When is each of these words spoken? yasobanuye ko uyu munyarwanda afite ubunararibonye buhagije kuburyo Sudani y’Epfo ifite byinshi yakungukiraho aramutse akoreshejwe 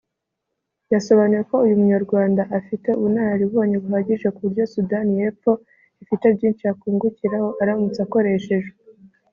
yasobanuye 0.93 1.41
ko 1.49 1.55
uyu 1.65 1.79
munyarwanda 1.81 2.41
afite 2.59 2.89
ubunararibonye 2.97 3.75
buhagije 3.83 4.27
kuburyo 4.35 4.63
Sudani 4.73 5.11
y’Epfo 5.19 5.51
ifite 6.03 6.25
byinshi 6.35 6.63
yakungukiraho 6.69 7.49
aramutse 7.61 7.99
akoreshejwe 8.05 8.75